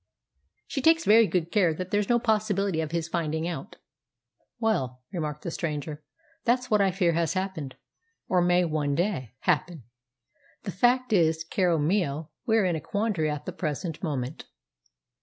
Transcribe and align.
She 0.65 0.81
takes 0.81 1.05
very 1.05 1.27
good 1.27 1.51
care 1.51 1.75
there's 1.75 2.09
no 2.09 2.17
possibility 2.17 2.81
of 2.81 2.89
his 2.89 3.07
finding 3.07 3.47
out." 3.47 3.75
"Well," 4.59 5.03
remarked 5.13 5.43
the 5.43 5.51
stranger, 5.51 6.03
"that's 6.43 6.71
what 6.71 6.81
I 6.81 6.89
fear 6.89 7.13
has 7.13 7.33
happened, 7.33 7.75
or 8.27 8.41
may 8.41 8.65
one 8.65 8.95
day 8.95 9.35
happen. 9.41 9.83
The 10.63 10.71
fact 10.71 11.13
is, 11.13 11.43
caro 11.43 11.77
mio, 11.77 12.31
we 12.47 12.57
are 12.57 12.65
in 12.65 12.75
a 12.75 12.81
quandary 12.81 13.29
at 13.29 13.45
the 13.45 13.53
present 13.53 14.01
moment. 14.01 14.45